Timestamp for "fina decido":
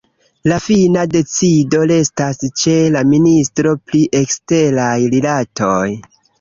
0.67-1.81